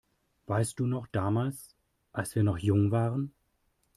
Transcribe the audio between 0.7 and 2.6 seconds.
du noch damals, als wir noch